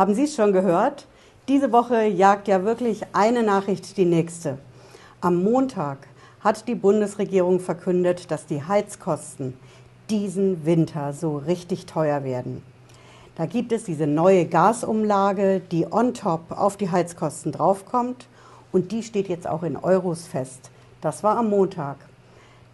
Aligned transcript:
Haben 0.00 0.14
Sie 0.14 0.24
es 0.24 0.34
schon 0.34 0.54
gehört? 0.54 1.06
Diese 1.46 1.72
Woche 1.72 2.06
jagt 2.06 2.48
ja 2.48 2.64
wirklich 2.64 3.02
eine 3.12 3.42
Nachricht 3.42 3.98
die 3.98 4.06
nächste. 4.06 4.56
Am 5.20 5.44
Montag 5.44 5.98
hat 6.42 6.66
die 6.68 6.74
Bundesregierung 6.74 7.60
verkündet, 7.60 8.30
dass 8.30 8.46
die 8.46 8.62
Heizkosten 8.62 9.52
diesen 10.08 10.64
Winter 10.64 11.12
so 11.12 11.36
richtig 11.36 11.84
teuer 11.84 12.24
werden. 12.24 12.62
Da 13.36 13.44
gibt 13.44 13.72
es 13.72 13.84
diese 13.84 14.06
neue 14.06 14.46
Gasumlage, 14.46 15.60
die 15.70 15.86
on 15.92 16.14
top 16.14 16.50
auf 16.50 16.78
die 16.78 16.90
Heizkosten 16.90 17.52
draufkommt 17.52 18.26
und 18.72 18.92
die 18.92 19.02
steht 19.02 19.28
jetzt 19.28 19.46
auch 19.46 19.64
in 19.64 19.76
Euros 19.76 20.26
fest. 20.26 20.70
Das 21.02 21.22
war 21.22 21.36
am 21.36 21.50
Montag. 21.50 21.96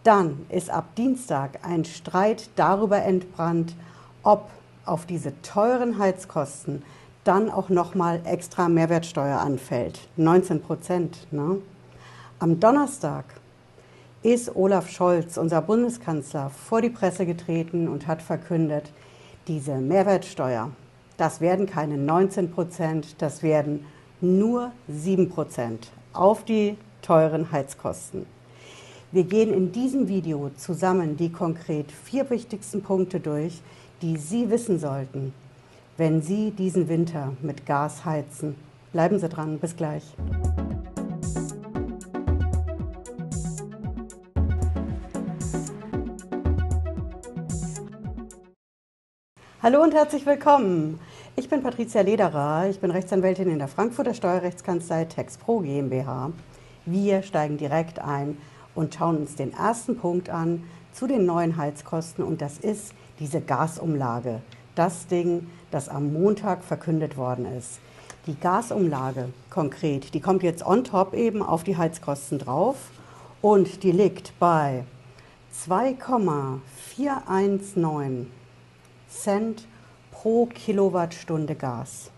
Dann 0.05 0.47
ist 0.49 0.71
ab 0.71 0.95
Dienstag 0.97 1.59
ein 1.65 1.85
Streit 1.85 2.51
darüber 2.55 3.03
entbrannt, 3.03 3.75
ob 4.23 4.49
auf 4.85 5.07
diese 5.07 5.33
teuren 5.43 5.99
Heizkosten 5.99 6.85
dann 7.27 7.51
auch 7.51 7.69
nochmal 7.69 8.21
extra 8.25 8.69
Mehrwertsteuer 8.69 9.41
anfällt. 9.41 10.01
19 10.17 10.63
Prozent. 10.63 11.27
Ne? 11.33 11.59
Am 12.39 12.61
Donnerstag 12.61 13.25
ist 14.23 14.55
Olaf 14.55 14.91
Scholz, 14.91 15.37
unser 15.37 15.63
Bundeskanzler, 15.63 16.51
vor 16.51 16.83
die 16.83 16.91
Presse 16.91 17.27
getreten 17.27 17.89
und 17.89 18.07
hat 18.07 18.23
verkündet, 18.23 18.93
diese 19.47 19.77
Mehrwertsteuer, 19.77 20.71
das 21.17 21.41
werden 21.41 21.67
keine 21.67 21.97
19 21.97 22.51
Prozent, 22.51 23.23
das 23.23 23.43
werden 23.43 23.85
nur 24.21 24.73
7 24.89 25.29
Prozent 25.29 25.91
auf 26.13 26.45
die 26.45 26.77
teuren 27.03 27.53
Heizkosten. 27.53 28.27
Wir 29.13 29.25
gehen 29.25 29.53
in 29.53 29.73
diesem 29.73 30.09
Video 30.09 30.51
zusammen 30.57 31.17
die 31.17 31.31
konkret 31.31 31.93
vier 31.93 32.29
wichtigsten 32.29 32.83
Punkte 32.83 33.21
durch, 33.21 33.63
die 34.03 34.17
Sie 34.17 34.51
wissen 34.51 34.79
sollten, 34.79 35.33
wenn 35.97 36.21
Sie 36.21 36.51
diesen 36.51 36.89
Winter 36.89 37.33
mit 37.41 37.65
Gas 37.65 38.05
heizen. 38.05 38.55
Bleiben 38.93 39.19
Sie 39.19 39.29
dran, 39.29 39.59
bis 39.59 39.77
gleich. 39.77 40.05
Hallo 49.63 49.83
und 49.83 49.95
herzlich 49.95 50.27
willkommen. 50.27 51.01
Ich 51.35 51.49
bin 51.49 51.63
Patricia 51.63 52.03
Lederer, 52.03 52.69
ich 52.69 52.79
bin 52.79 52.91
Rechtsanwältin 52.91 53.51
in 53.51 53.59
der 53.59 53.69
Frankfurter 53.69 54.15
Steuerrechtskanzlei 54.15 55.07
TexPro 55.07 55.61
GmbH. 55.61 56.31
Wir 56.85 57.23
steigen 57.23 57.57
direkt 57.57 57.99
ein 57.99 58.37
und 58.75 58.95
schauen 58.95 59.17
uns 59.17 59.35
den 59.35 59.53
ersten 59.53 59.97
Punkt 59.97 60.31
an 60.31 60.63
zu 60.93 61.07
den 61.07 61.27
neuen 61.27 61.57
Heizkosten 61.57 62.23
und 62.23 62.41
das 62.43 62.59
ist 62.59 62.95
diese 63.19 63.41
Gasumlage. 63.41 64.41
Das 64.77 65.09
Ding, 65.09 65.49
das 65.71 65.89
am 65.89 66.13
Montag 66.13 66.63
verkündet 66.63 67.17
worden 67.17 67.47
ist. 67.57 67.81
Die 68.27 68.39
Gasumlage 68.39 69.31
konkret, 69.49 70.13
die 70.13 70.21
kommt 70.21 70.43
jetzt 70.43 70.67
on 70.67 70.85
top 70.85 71.15
eben 71.15 71.43
auf 71.43 71.65
die 71.65 71.79
Heizkosten 71.79 72.39
drauf 72.39 72.77
und 73.41 73.83
die 73.83 73.93
liegt 73.93 74.39
bei 74.39 74.85
2,419 75.53 78.31
Cent 79.09 79.67
pro 80.11 80.45
Kilowattstunde 80.45 81.55
Gas. 81.55 82.11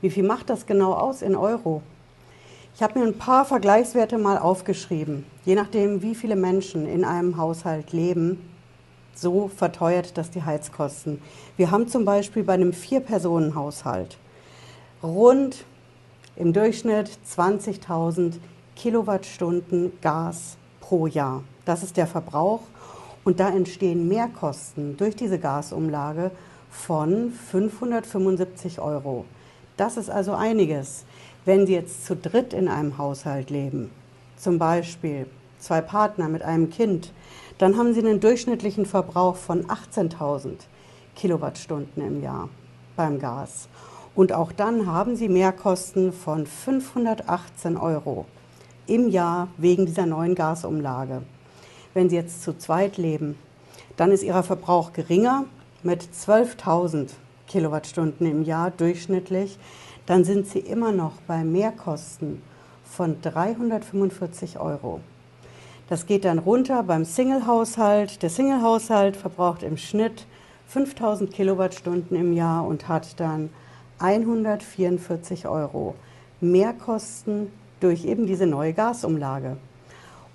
Wie 0.00 0.10
viel 0.10 0.22
macht 0.22 0.50
das 0.50 0.66
genau 0.66 0.92
aus 0.92 1.20
in 1.20 1.34
Euro? 1.34 1.82
Ich 2.76 2.82
habe 2.82 2.96
mir 2.98 3.06
ein 3.06 3.18
paar 3.18 3.44
Vergleichswerte 3.44 4.18
mal 4.18 4.38
aufgeschrieben. 4.38 5.26
Je 5.44 5.56
nachdem, 5.56 6.02
wie 6.02 6.14
viele 6.14 6.36
Menschen 6.36 6.86
in 6.86 7.04
einem 7.04 7.36
Haushalt 7.36 7.92
leben, 7.92 8.49
so 9.20 9.48
verteuert 9.48 10.16
das 10.16 10.30
die 10.30 10.42
Heizkosten. 10.42 11.20
Wir 11.56 11.70
haben 11.70 11.88
zum 11.88 12.04
Beispiel 12.04 12.42
bei 12.42 12.54
einem 12.54 12.72
Vier-Personen-Haushalt 12.72 14.16
rund 15.02 15.64
im 16.36 16.52
Durchschnitt 16.52 17.10
20.000 17.28 18.34
Kilowattstunden 18.76 19.92
Gas 20.00 20.56
pro 20.80 21.06
Jahr. 21.06 21.44
Das 21.66 21.82
ist 21.82 21.98
der 21.98 22.06
Verbrauch 22.06 22.62
und 23.24 23.40
da 23.40 23.50
entstehen 23.50 24.08
Mehrkosten 24.08 24.96
durch 24.96 25.16
diese 25.16 25.38
Gasumlage 25.38 26.30
von 26.70 27.30
575 27.30 28.80
Euro. 28.80 29.26
Das 29.76 29.98
ist 29.98 30.08
also 30.08 30.32
einiges. 30.32 31.04
Wenn 31.44 31.66
Sie 31.66 31.74
jetzt 31.74 32.06
zu 32.06 32.16
dritt 32.16 32.54
in 32.54 32.68
einem 32.68 32.96
Haushalt 32.96 33.50
leben, 33.50 33.90
zum 34.36 34.58
Beispiel 34.58 35.26
zwei 35.58 35.82
Partner 35.82 36.28
mit 36.28 36.42
einem 36.42 36.70
Kind, 36.70 37.12
dann 37.60 37.76
haben 37.76 37.92
Sie 37.92 38.00
einen 38.00 38.20
durchschnittlichen 38.20 38.86
Verbrauch 38.86 39.36
von 39.36 39.66
18.000 39.66 40.52
Kilowattstunden 41.14 42.02
im 42.02 42.22
Jahr 42.22 42.48
beim 42.96 43.18
Gas. 43.18 43.68
Und 44.14 44.32
auch 44.32 44.50
dann 44.50 44.86
haben 44.86 45.14
Sie 45.14 45.28
Mehrkosten 45.28 46.14
von 46.14 46.46
518 46.46 47.76
Euro 47.76 48.24
im 48.86 49.10
Jahr 49.10 49.48
wegen 49.58 49.84
dieser 49.84 50.06
neuen 50.06 50.34
Gasumlage. 50.34 51.20
Wenn 51.92 52.08
Sie 52.08 52.16
jetzt 52.16 52.42
zu 52.42 52.56
zweit 52.56 52.96
leben, 52.96 53.36
dann 53.98 54.10
ist 54.10 54.22
Ihr 54.22 54.42
Verbrauch 54.42 54.94
geringer 54.94 55.44
mit 55.82 56.02
12.000 56.02 57.10
Kilowattstunden 57.46 58.26
im 58.26 58.42
Jahr 58.42 58.70
durchschnittlich. 58.70 59.58
Dann 60.06 60.24
sind 60.24 60.46
Sie 60.46 60.60
immer 60.60 60.92
noch 60.92 61.20
bei 61.26 61.44
Mehrkosten 61.44 62.40
von 62.84 63.20
345 63.20 64.58
Euro. 64.58 65.00
Das 65.90 66.06
geht 66.06 66.24
dann 66.24 66.38
runter 66.38 66.84
beim 66.84 67.04
Single-Haushalt. 67.04 68.22
Der 68.22 68.30
Single-Haushalt 68.30 69.16
verbraucht 69.16 69.64
im 69.64 69.76
Schnitt 69.76 70.24
5000 70.68 71.32
Kilowattstunden 71.32 72.16
im 72.16 72.32
Jahr 72.32 72.64
und 72.64 72.86
hat 72.86 73.18
dann 73.18 73.50
144 73.98 75.48
Euro 75.48 75.96
Mehrkosten 76.40 77.50
durch 77.80 78.04
eben 78.04 78.28
diese 78.28 78.46
neue 78.46 78.72
Gasumlage. 78.72 79.56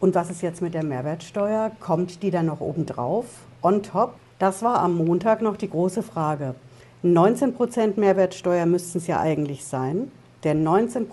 Und 0.01 0.13
was 0.13 0.29
ist 0.29 0.41
jetzt 0.41 0.61
mit 0.61 0.73
der 0.73 0.83
Mehrwertsteuer? 0.83 1.71
Kommt 1.79 2.21
die 2.21 2.31
dann 2.31 2.47
noch 2.47 2.59
obendrauf, 2.59 3.25
on 3.61 3.81
top? 3.81 4.15
Das 4.39 4.61
war 4.61 4.79
am 4.79 4.97
Montag 4.97 5.41
noch 5.41 5.55
die 5.55 5.69
große 5.69 6.03
Frage. 6.03 6.55
19% 7.01 7.97
Mehrwertsteuer 7.97 8.65
müssten 8.65 8.97
es 8.97 9.07
ja 9.07 9.21
eigentlich 9.21 9.63
sein, 9.63 10.11
denn 10.43 10.63
19 10.63 11.07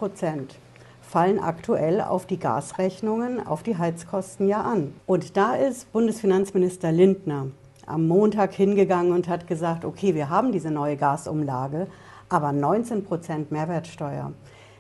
fallen 1.13 1.41
aktuell 1.41 2.01
auf 2.01 2.25
die 2.25 2.39
Gasrechnungen, 2.39 3.47
auf 3.47 3.63
die 3.63 3.77
Heizkosten 3.77 4.49
ja 4.49 4.63
an. 4.63 4.95
Und 5.05 5.37
da 5.37 5.55
ist 5.55 5.93
Bundesfinanzminister 5.93 6.91
Lindner 6.91 7.49
am 7.85 8.09
Montag 8.09 8.55
hingegangen 8.55 9.13
und 9.13 9.29
hat 9.29 9.47
gesagt, 9.47 9.85
okay, 9.85 10.15
wir 10.15 10.31
haben 10.31 10.53
diese 10.53 10.71
neue 10.71 10.97
Gasumlage, 10.97 11.87
aber 12.31 12.49
19% 12.49 13.49
Mehrwertsteuer, 13.51 14.33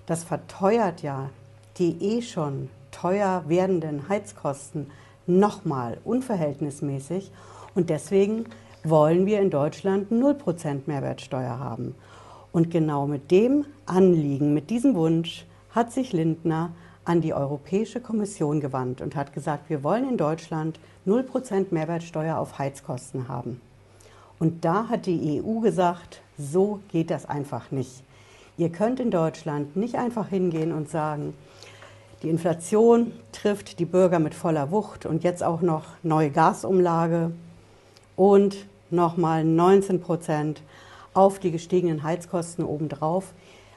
das 0.07 0.25
verteuert 0.25 1.03
ja 1.03 1.29
die 1.77 2.03
eh 2.03 2.23
schon 2.23 2.71
teuer 2.93 3.45
werdenden 3.47 4.09
Heizkosten 4.09 4.91
nochmal 5.27 5.99
unverhältnismäßig. 6.03 7.31
Und 7.75 7.91
deswegen 7.91 8.47
wollen 8.85 9.27
wir 9.27 9.39
in 9.39 9.51
Deutschland 9.51 10.11
0% 10.11 10.85
Mehrwertsteuer 10.87 11.59
haben. 11.59 11.95
Und 12.53 12.71
genau 12.71 13.07
mit 13.07 13.31
dem 13.31 13.67
Anliegen, 13.85 14.55
mit 14.55 14.71
diesem 14.71 14.95
Wunsch 14.95 15.45
hat 15.73 15.93
sich 15.93 16.13
Lindner 16.13 16.71
an 17.05 17.21
die 17.21 17.35
Europäische 17.35 18.01
Kommission 18.01 18.61
gewandt 18.61 19.01
und 19.01 19.17
hat 19.17 19.33
gesagt, 19.33 19.69
wir 19.69 19.83
wollen 19.83 20.09
in 20.09 20.17
Deutschland 20.17 20.79
0% 21.07 21.67
Mehrwertsteuer 21.71 22.39
auf 22.39 22.59
Heizkosten 22.59 23.29
haben. 23.29 23.61
Und 24.39 24.65
da 24.65 24.89
hat 24.89 25.07
die 25.07 25.43
EU 25.43 25.61
gesagt, 25.61 26.21
so 26.39 26.81
geht 26.91 27.11
das 27.11 27.27
einfach 27.27 27.71
nicht. 27.71 28.03
Ihr 28.57 28.71
könnt 28.71 29.01
in 29.01 29.11
Deutschland 29.11 29.77
nicht 29.77 29.97
einfach 29.97 30.29
hingehen 30.29 30.73
und 30.73 30.89
sagen, 30.89 31.35
die 32.23 32.29
Inflation 32.29 33.13
trifft 33.33 33.81
die 33.81 33.85
Bürger 33.85 34.21
mit 34.21 34.35
voller 34.35 34.71
Wucht 34.71 35.07
und 35.07 35.25
jetzt 35.25 35.43
auch 35.43 35.61
noch 35.61 35.85
neue 36.05 36.31
Gasumlage 36.31 37.33
und 38.15 38.67
nochmal 38.91 39.45
19 39.45 40.01
Prozent 40.01 40.63
auf 41.15 41.41
die 41.41 41.51
gestiegenen 41.51 42.05
Heizkosten 42.05 42.65
obendrauf. 42.65 43.33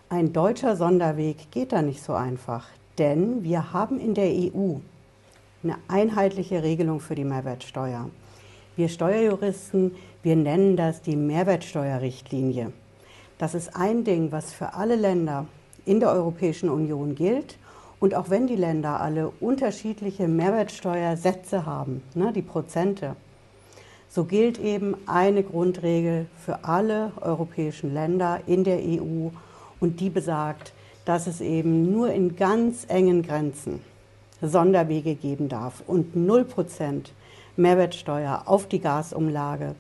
Ein 0.08 0.34
deutscher 0.34 0.76
Sonderweg 0.76 1.50
geht 1.50 1.72
da 1.72 1.82
nicht 1.82 2.04
so 2.04 2.14
einfach, 2.14 2.68
denn 3.00 3.44
wir 3.44 3.74
haben 3.74 4.00
in 4.00 4.14
der 4.14 4.28
EU 4.28 4.76
eine 5.64 5.78
einheitliche 5.88 6.62
Regelung 6.62 7.00
für 7.00 7.16
die 7.16 7.24
Mehrwertsteuer. 7.24 8.12
Wir 8.76 8.88
Steuerjuristen, 8.88 9.96
wir 10.22 10.36
nennen 10.36 10.78
das 10.78 11.02
die 11.02 11.16
Mehrwertsteuerrichtlinie. 11.16 12.72
Das 13.40 13.56
ist 13.56 13.76
ein 13.76 14.04
Ding, 14.04 14.32
was 14.32 14.54
für 14.54 14.76
alle 14.76 14.96
Länder 14.96 15.48
in 15.86 16.00
der 16.00 16.12
Europäischen 16.12 16.70
Union 16.70 17.16
gilt 17.16 17.58
und 18.00 18.14
auch 18.14 18.30
wenn 18.30 18.46
die 18.46 18.56
Länder 18.56 19.02
alle 19.02 19.32
unterschiedliche 19.40 20.28
Mehrwertsteuersätze 20.28 21.66
haben, 21.66 22.04
ne, 22.14 22.32
die 22.32 22.44
Prozente, 22.44 23.16
so 24.08 24.26
gilt 24.26 24.60
eben 24.60 24.96
eine 25.08 25.42
Grundregel 25.42 26.28
für 26.38 26.64
alle 26.64 27.12
europäischen 27.22 27.92
Länder 27.92 28.42
in 28.46 28.64
der 28.64 28.78
EU 28.78 29.30
und 29.80 30.00
die 30.00 30.10
besagt, 30.10 30.74
dass 31.06 31.28
es 31.28 31.42
eben 31.42 31.92
nur 31.92 32.12
in 32.12 32.36
ganz 32.36 32.86
engen 32.88 33.22
Grenzen 33.22 33.80
Sonderwege 34.42 35.16
geben 35.16 35.50
darf 35.50 35.84
und 35.88 36.16
0% 36.16 37.06
Mehrwertsteuer 37.58 38.44
auf 38.46 38.68
die 38.68 38.80
Gasumlage. 38.80 39.76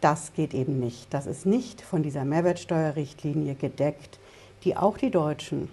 Das 0.00 0.32
geht 0.34 0.54
eben 0.54 0.78
nicht. 0.78 1.12
Das 1.12 1.26
ist 1.26 1.46
nicht 1.46 1.80
von 1.80 2.02
dieser 2.02 2.24
Mehrwertsteuerrichtlinie 2.24 3.54
gedeckt, 3.54 4.18
die 4.64 4.76
auch 4.76 4.96
die 4.98 5.10
Deutschen 5.10 5.68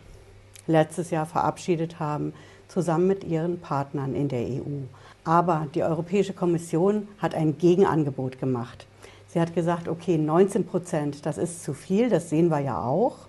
letztes 0.67 1.11
Jahr 1.11 1.25
verabschiedet 1.27 1.99
haben, 1.99 2.33
zusammen 2.67 3.07
mit 3.07 3.23
ihren 3.23 3.59
Partnern 3.59 4.15
in 4.15 4.27
der 4.27 4.41
EU. 4.41 4.85
Aber 5.23 5.67
die 5.75 5.83
Europäische 5.83 6.33
Kommission 6.33 7.07
hat 7.19 7.35
ein 7.35 7.57
Gegenangebot 7.57 8.39
gemacht. 8.39 8.87
Sie 9.27 9.39
hat 9.39 9.53
gesagt, 9.53 9.87
okay, 9.87 10.17
19 10.17 10.65
Prozent, 10.65 11.25
das 11.25 11.37
ist 11.37 11.63
zu 11.63 11.73
viel, 11.73 12.09
das 12.09 12.29
sehen 12.29 12.49
wir 12.49 12.59
ja 12.59 12.81
auch. 12.81 13.24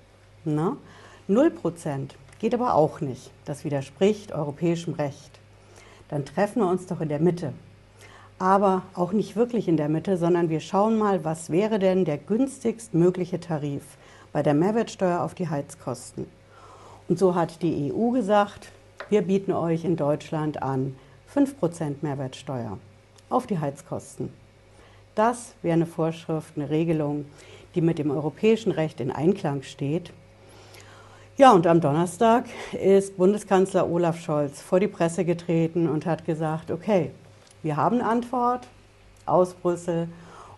Ne? 0.55 0.77
0 1.29 1.51
Prozent 1.51 2.17
geht 2.39 2.55
aber 2.55 2.75
auch 2.75 3.01
nicht. 3.01 3.31
Das 3.45 3.65
widerspricht 3.65 4.33
europäischem 4.33 4.95
Recht. 4.95 5.41
Dann 6.09 6.25
treffen 6.25 6.63
wir 6.63 6.71
uns 6.71 6.87
doch 6.87 7.01
in 7.01 7.09
der 7.09 7.21
Mitte. 7.21 7.53
Aber 8.39 8.83
auch 8.95 9.13
nicht 9.13 9.35
wirklich 9.35 9.67
in 9.67 9.77
der 9.77 9.89
Mitte, 9.89 10.17
sondern 10.17 10.51
wir 10.51 10.61
schauen 10.61 10.99
mal, 10.99 11.25
was 11.25 11.51
wäre 11.51 11.79
denn 11.79 12.05
der 12.05 12.19
günstigst 12.19 12.95
mögliche 12.95 13.41
Tarif 13.41 13.83
bei 14.33 14.43
der 14.43 14.55
Mehrwertsteuer 14.55 15.23
auf 15.23 15.35
die 15.35 15.49
Heizkosten. 15.49 16.27
Und 17.09 17.19
so 17.19 17.35
hat 17.35 17.63
die 17.63 17.93
EU 17.93 18.11
gesagt, 18.11 18.71
wir 19.09 19.23
bieten 19.23 19.53
euch 19.53 19.85
in 19.85 19.97
Deutschland 19.97 20.63
an 20.63 20.97
5% 21.35 21.97
Mehrwertsteuer 22.03 22.79
auf 23.31 23.47
die 23.47 23.59
Heizkosten. 23.59 24.33
Das 25.15 25.55
wäre 25.63 25.75
eine 25.75 25.87
Vorschrift, 25.87 26.57
eine 26.57 26.69
Regelung, 26.69 27.25
die 27.75 27.81
mit 27.81 27.99
dem 27.99 28.11
europäischen 28.11 28.73
Recht 28.73 29.01
in 29.01 29.11
Einklang 29.11 29.63
steht. 29.63 30.13
Ja, 31.39 31.53
und 31.53 31.67
am 31.67 31.83
Donnerstag 31.83 32.47
ist 32.73 33.19
Bundeskanzler 33.19 33.91
Olaf 33.91 34.19
Scholz 34.19 34.63
vor 34.63 34.81
die 34.81 34.89
Presse 34.89 35.23
getreten 35.27 35.87
und 35.87 36.07
hat 36.07 36.25
gesagt, 36.25 36.71
okay, 36.71 37.11
wir 37.63 37.77
haben 37.77 38.01
Antwort 38.01 38.67
aus 39.27 39.53
Brüssel 39.53 40.09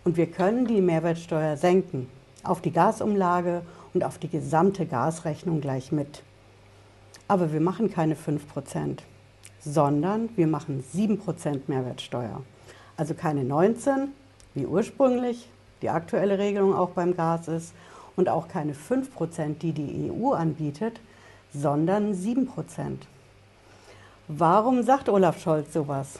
und 0.05 0.15
wir 0.15 0.27
können 0.27 0.67
die 0.67 0.79
Mehrwertsteuer 0.79 1.57
senken 1.57 2.07
auf 2.45 2.61
die 2.61 2.71
Gasumlage 2.71 3.61
und 3.93 4.05
auf 4.05 4.19
die 4.19 4.29
gesamte 4.29 4.85
Gasrechnung 4.85 5.59
gleich 5.59 5.91
mit. 5.91 6.23
Aber 7.27 7.51
wir 7.51 7.59
machen 7.59 7.91
keine 7.91 8.15
5%, 8.15 8.99
sondern 9.59 10.29
wir 10.37 10.47
machen 10.47 10.81
7% 10.95 11.59
Mehrwertsteuer. 11.67 12.41
Also 12.95 13.15
keine 13.15 13.43
19, 13.43 14.13
wie 14.53 14.65
ursprünglich 14.65 15.49
die 15.81 15.89
aktuelle 15.89 16.39
Regelung 16.39 16.73
auch 16.73 16.91
beim 16.91 17.17
Gas 17.17 17.49
ist, 17.49 17.73
und 18.19 18.27
auch 18.27 18.49
keine 18.49 18.73
5%, 18.73 19.59
die 19.59 19.71
die 19.71 20.11
EU 20.11 20.33
anbietet, 20.33 20.99
sondern 21.53 22.13
7%. 22.13 22.47
Warum 24.27 24.83
sagt 24.83 25.07
Olaf 25.07 25.41
Scholz 25.41 25.71
sowas? 25.71 26.19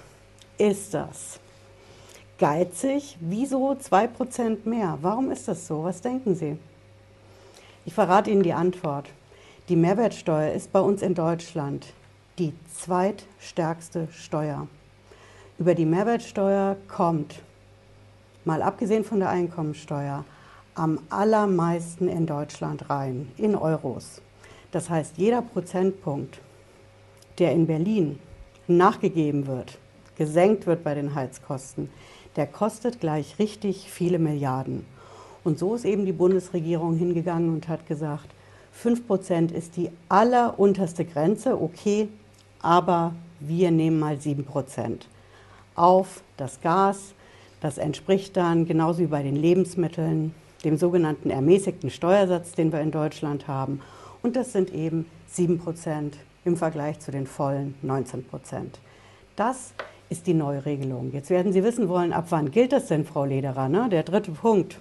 Ist 0.58 0.94
das 0.94 1.40
geizig? 2.38 3.18
Wieso 3.20 3.72
2% 3.74 4.60
mehr? 4.64 4.98
Warum 5.02 5.30
ist 5.30 5.50
das 5.50 5.68
so? 5.68 5.84
Was 5.84 6.02
denken 6.02 6.36
Sie? 6.36 6.58
Ich 7.86 7.94
verrate 7.94 8.32
Ihnen 8.32 8.44
die 8.44 8.54
Antwort. 8.54 9.10
Die 9.68 9.76
Mehrwertsteuer 9.76 10.54
ist 10.54 10.72
bei 10.72 10.80
uns 10.80 11.02
in 11.02 11.16
Deutschland 11.16 11.88
die 12.40 12.54
zweitstärkste 12.74 14.08
Steuer. 14.14 14.68
Über 15.58 15.76
die 15.76 15.86
Mehrwertsteuer 15.86 16.78
kommt 16.88 17.42
mal 18.46 18.62
abgesehen 18.62 19.04
von 19.04 19.20
der 19.20 19.30
Einkommensteuer, 19.30 20.24
am 20.80 20.98
allermeisten 21.10 22.08
in 22.08 22.26
Deutschland 22.26 22.90
rein, 22.90 23.30
in 23.36 23.54
Euros. 23.54 24.22
Das 24.72 24.90
heißt, 24.90 25.18
jeder 25.18 25.42
Prozentpunkt, 25.42 26.40
der 27.38 27.52
in 27.52 27.68
Berlin 27.68 28.18
nachgegeben 28.68 29.46
wird, 29.46 29.78
gesenkt 30.16 30.68
wird 30.68 30.86
bei 30.86 30.96
den 30.96 31.16
Heizkosten, 31.16 31.90
der 32.38 32.48
kostet 32.48 33.02
gleich 33.02 33.40
richtig 33.40 33.92
viele 33.92 34.20
Milliarden. 34.20 34.86
Und 35.44 35.60
so 35.60 35.76
ist 35.76 35.84
eben 35.84 36.06
die 36.06 36.14
Bundesregierung 36.14 36.96
hingegangen 36.96 37.54
und 37.54 37.68
hat 37.68 37.86
gesagt, 37.86 38.30
5% 38.82 39.52
ist 39.52 39.76
die 39.76 39.90
allerunterste 40.08 41.04
Grenze, 41.04 41.62
okay, 41.62 42.08
aber 42.62 43.14
wir 43.42 43.72
nehmen 43.72 44.00
mal 44.00 44.16
7% 44.16 45.00
auf 45.76 46.22
das 46.38 46.62
Gas, 46.62 47.14
das 47.60 47.78
entspricht 47.78 48.38
dann 48.38 48.66
genauso 48.66 49.00
wie 49.00 49.08
bei 49.08 49.24
den 49.24 49.36
Lebensmitteln 49.36 50.34
dem 50.64 50.78
sogenannten 50.78 51.30
ermäßigten 51.30 51.90
Steuersatz, 51.90 52.52
den 52.52 52.72
wir 52.72 52.82
in 52.82 52.92
Deutschland 52.92 53.48
haben. 53.48 53.82
Und 54.22 54.36
das 54.36 54.52
sind 54.52 54.74
eben 54.74 55.06
7 55.28 55.60
Prozent 55.60 56.18
im 56.46 56.58
Vergleich 56.58 57.00
zu 57.00 57.12
den 57.12 57.28
vollen 57.28 57.76
19 57.82 58.26
Prozent. 58.26 58.80
Das 59.36 59.74
ist 60.10 60.28
die 60.28 60.34
Neuregelung. 60.34 61.12
Jetzt 61.14 61.30
werden 61.30 61.54
Sie 61.54 61.64
wissen 61.64 61.88
wollen, 61.88 62.14
ab 62.14 62.26
wann 62.30 62.52
gilt 62.52 62.72
das 62.72 62.88
denn, 62.88 63.06
Frau 63.06 63.26
Lederer? 63.26 63.70
Ne? 63.70 63.88
Der 63.90 64.04
dritte 64.04 64.32
Punkt. 64.32 64.78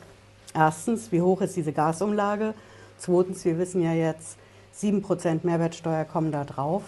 Erstens, 0.54 1.12
wie 1.12 1.20
hoch 1.20 1.40
ist 1.42 1.56
diese 1.56 1.72
Gasumlage? 1.72 2.54
Zweitens, 2.96 3.44
wir 3.44 3.58
wissen 3.58 3.82
ja 3.82 3.92
jetzt, 3.92 4.38
7 4.72 5.02
Prozent 5.02 5.44
Mehrwertsteuer 5.44 6.04
kommen 6.04 6.32
da 6.32 6.44
drauf. 6.44 6.82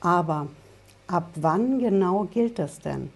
Aber 0.00 0.46
ab 1.06 1.30
wann 1.34 1.78
genau 1.78 2.24
gilt 2.24 2.58
das 2.58 2.78
denn? 2.78 3.10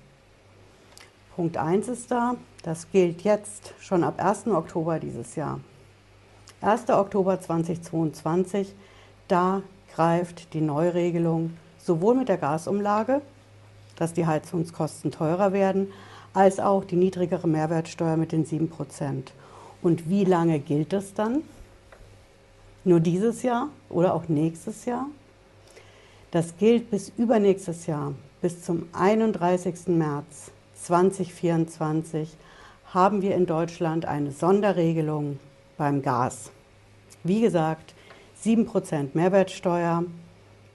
Punkt 1.34 1.56
1 1.56 1.88
ist 1.88 2.10
da, 2.10 2.34
das 2.66 2.90
gilt 2.90 3.22
jetzt 3.22 3.74
schon 3.78 4.02
ab 4.02 4.20
1. 4.20 4.48
Oktober 4.48 4.98
dieses 4.98 5.36
Jahr. 5.36 5.60
1. 6.62 6.90
Oktober 6.90 7.40
2022, 7.40 8.74
da 9.28 9.62
greift 9.94 10.52
die 10.52 10.60
Neuregelung 10.60 11.56
sowohl 11.78 12.16
mit 12.16 12.28
der 12.28 12.38
Gasumlage, 12.38 13.22
dass 13.94 14.14
die 14.14 14.26
Heizungskosten 14.26 15.12
teurer 15.12 15.52
werden, 15.52 15.92
als 16.34 16.58
auch 16.58 16.84
die 16.84 16.96
niedrigere 16.96 17.46
Mehrwertsteuer 17.46 18.16
mit 18.16 18.32
den 18.32 18.44
7% 18.44 19.28
Und 19.80 20.10
wie 20.10 20.24
lange 20.24 20.58
gilt 20.58 20.92
das 20.92 21.14
dann? 21.14 21.44
Nur 22.82 22.98
dieses 22.98 23.44
Jahr 23.44 23.69
oder 23.88 24.12
auch 24.12 24.26
nächstes 24.26 24.86
Jahr? 24.86 25.06
Das 26.32 26.56
gilt 26.56 26.90
bis 26.90 27.12
übernächstes 27.16 27.86
Jahr, 27.86 28.12
bis 28.42 28.64
zum 28.64 28.88
31. 28.92 29.86
März 29.86 30.50
2024 30.82 32.36
haben 32.92 33.22
wir 33.22 33.34
in 33.34 33.46
Deutschland 33.46 34.04
eine 34.06 34.30
Sonderregelung 34.30 35.38
beim 35.76 36.02
Gas. 36.02 36.50
Wie 37.24 37.40
gesagt, 37.40 37.94
7% 38.44 39.10
Mehrwertsteuer, 39.14 40.04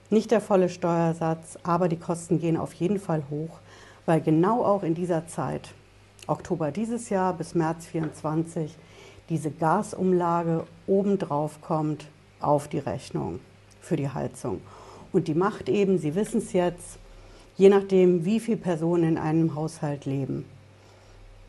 nicht 0.10 0.32
der 0.32 0.42
volle 0.42 0.68
Steuersatz, 0.68 1.58
aber 1.64 1.88
die 1.88 1.98
Kosten 1.98 2.40
gehen 2.40 2.58
auf 2.58 2.74
jeden 2.74 3.00
Fall 3.00 3.24
hoch, 3.30 3.60
weil 4.06 4.20
genau 4.20 4.64
auch 4.64 4.84
in 4.84 4.94
dieser 4.94 5.28
Zeit, 5.28 5.70
Oktober 6.28 6.72
dieses 6.72 7.10
Jahr 7.10 7.34
bis 7.34 7.56
März 7.56 7.86
2024, 7.92 8.76
diese 9.30 9.50
Gasumlage 9.50 10.66
obendrauf 10.88 11.62
kommt 11.62 12.08
auf 12.42 12.68
die 12.68 12.80
Rechnung 12.80 13.40
für 13.80 13.96
die 13.96 14.10
Heizung. 14.10 14.60
Und 15.14 15.28
die 15.30 15.34
macht 15.34 15.70
eben, 15.70 15.98
Sie 15.98 16.16
wissen 16.16 16.40
es 16.40 16.52
jetzt, 16.52 17.00
je 17.56 17.70
nachdem, 17.70 18.26
wie 18.26 18.40
viele 18.40 18.58
Personen 18.58 19.04
in 19.04 19.18
einem 19.18 19.56
Haushalt 19.56 20.06
leben. 20.06 20.46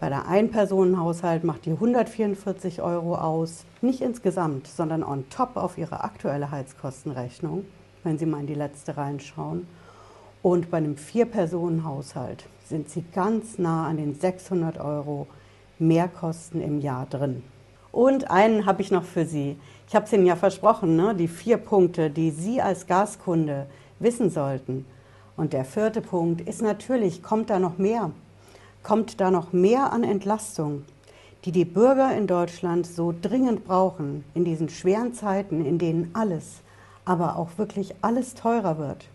Bei 0.03 0.09
der 0.09 0.27
Ein-Personen-Haushalt 0.27 1.45
macht 1.45 1.65
die 1.65 1.71
144 1.71 2.83
Euro 2.83 3.15
aus, 3.15 3.65
nicht 3.83 4.01
insgesamt, 4.01 4.67
sondern 4.67 5.05
on 5.05 5.29
top 5.31 5.57
auf 5.57 5.79
ihre 5.79 6.03
aktuelle 6.03 6.51
Heizkostenrechnung, 6.51 7.65
wenn 8.03 8.19
Sie 8.19 8.27
mal 8.27 8.41
in 8.41 8.49
die 8.49 8.55
letzte 8.55 8.97
reinschauen. 8.97 9.69
Und 10.43 10.73
bei 10.73 10.79
einem 10.79 10.97
Vier-Personen-Haushalt 10.97 12.47
sind 12.65 12.91
Sie 12.91 13.05
ganz 13.15 13.59
nah 13.59 13.87
an 13.87 13.97
den 13.97 14.17
600 14.17 14.79
Euro 14.79 15.29
Mehrkosten 15.79 16.61
im 16.61 16.81
Jahr 16.81 17.07
drin. 17.07 17.45
Und 17.93 18.29
einen 18.29 18.67
habe 18.67 18.83
ich 18.83 18.91
noch 18.91 19.05
für 19.05 19.25
Sie. 19.25 19.57
Ich 19.87 19.95
habe 19.95 20.07
es 20.07 20.13
Ihnen 20.13 20.27
ja 20.27 20.35
versprochen, 20.35 20.97
ne? 20.97 21.15
die 21.15 21.29
vier 21.29 21.59
Punkte, 21.59 22.11
die 22.11 22.33
Sie 22.33 22.61
als 22.61 22.89
Gaskunde 22.89 23.69
wissen 24.01 24.31
sollten. 24.31 24.85
Und 25.37 25.53
der 25.53 25.65
vierte 25.65 26.01
Punkt 26.01 26.41
ist 26.41 26.61
natürlich, 26.61 27.23
kommt 27.23 27.51
da 27.51 27.61
noch 27.61 27.79
mehr? 27.79 28.11
Kommt 28.83 29.21
da 29.21 29.31
noch 29.31 29.53
mehr 29.53 29.93
an 29.93 30.03
Entlastung, 30.03 30.85
die 31.45 31.53
die 31.53 31.65
Bürger 31.65 32.17
in 32.17 32.27
Deutschland 32.27 32.85
so 32.85 33.15
dringend 33.21 33.65
brauchen, 33.65 34.25
in 34.35 34.45
diesen 34.45 34.69
schweren 34.69 35.15
Zeiten, 35.15 35.65
in 35.65 35.79
denen 35.79 36.11
alles, 36.15 36.63
aber 37.05 37.37
auch 37.37 37.59
wirklich 37.59 37.95
alles 38.03 38.35
teurer 38.35 38.79
wird? 38.79 39.07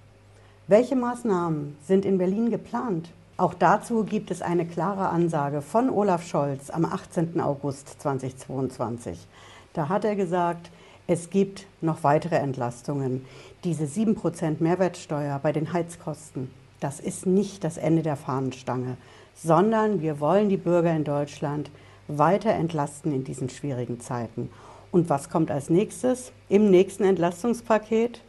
Welche 0.68 0.96
Maßnahmen 0.96 1.76
sind 1.86 2.06
in 2.06 2.18
Berlin 2.18 2.50
geplant? 2.50 3.10
Auch 3.36 3.54
dazu 3.54 4.06
gibt 4.06 4.32
es 4.32 4.42
eine 4.42 4.66
klare 4.66 5.10
Ansage 5.10 5.62
von 5.62 5.90
Olaf 5.90 6.26
Scholz 6.26 6.70
am 6.70 6.86
18. 6.86 7.40
August 7.42 8.02
2022. 8.02 9.28
Da 9.74 9.90
hat 9.90 10.06
er 10.06 10.16
gesagt, 10.16 10.72
es 11.08 11.30
gibt 11.30 11.68
noch 11.82 12.04
weitere 12.04 12.38
Entlastungen. 12.38 13.26
Diese 13.64 13.84
7% 13.84 14.56
Mehrwertsteuer 14.60 15.40
bei 15.44 15.52
den 15.52 15.72
Heizkosten, 15.72 16.52
das 16.80 17.00
ist 17.00 17.26
nicht 17.26 17.64
das 17.64 17.78
Ende 17.78 18.04
der 18.04 18.16
Fahnenstange, 18.16 18.98
sondern 19.36 20.02
wir 20.02 20.20
wollen 20.20 20.50
die 20.50 20.58
Bürger 20.58 20.96
in 20.96 21.04
Deutschland 21.04 21.72
weiter 22.08 22.52
entlasten 22.52 23.14
in 23.14 23.24
diesen 23.24 23.50
schwierigen 23.50 24.00
Zeiten. 24.00 24.50
Und 24.92 25.10
was 25.10 25.30
kommt 25.30 25.52
als 25.52 25.70
nächstes 25.70 26.32
im 26.50 26.70
nächsten 26.72 27.04
Entlastungspaket? 27.04 28.22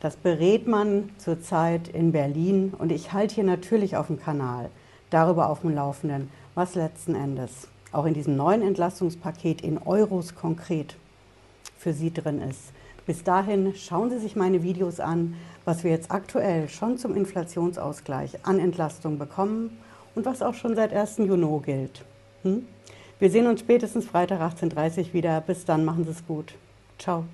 Das 0.00 0.16
berät 0.16 0.66
man 0.66 1.10
zurzeit 1.18 1.88
in 1.88 2.12
Berlin 2.12 2.74
und 2.76 2.92
ich 2.92 3.12
halte 3.12 3.36
hier 3.36 3.44
natürlich 3.44 3.96
auf 3.96 4.08
dem 4.08 4.20
Kanal 4.20 4.70
darüber 5.10 5.48
auf 5.48 5.60
dem 5.60 5.74
Laufenden, 5.74 6.30
was 6.54 6.74
letzten 6.74 7.14
Endes 7.14 7.68
auch 7.92 8.04
in 8.04 8.14
diesem 8.14 8.36
neuen 8.36 8.62
Entlastungspaket 8.62 9.62
in 9.62 9.78
Euros 9.78 10.34
konkret 10.34 10.96
für 11.78 11.92
Sie 11.92 12.12
drin 12.12 12.42
ist. 12.42 12.72
Bis 13.06 13.22
dahin 13.22 13.72
schauen 13.76 14.10
Sie 14.10 14.18
sich 14.18 14.34
meine 14.34 14.64
Videos 14.64 14.98
an, 14.98 15.34
was 15.64 15.84
wir 15.84 15.92
jetzt 15.92 16.10
aktuell 16.10 16.68
schon 16.68 16.98
zum 16.98 17.14
Inflationsausgleich 17.14 18.44
an 18.44 18.58
Entlastung 18.58 19.16
bekommen 19.16 19.78
und 20.16 20.26
was 20.26 20.42
auch 20.42 20.54
schon 20.54 20.74
seit 20.74 20.92
1. 20.92 21.18
Juni 21.18 21.60
gilt. 21.64 22.04
Hm? 22.42 22.66
Wir 23.20 23.30
sehen 23.30 23.46
uns 23.46 23.60
spätestens 23.60 24.06
Freitag 24.06 24.40
18.30 24.40 24.98
Uhr 24.98 25.12
wieder. 25.14 25.40
Bis 25.40 25.64
dann, 25.64 25.84
machen 25.84 26.04
Sie 26.04 26.10
es 26.10 26.26
gut. 26.26 26.54
Ciao. 26.98 27.24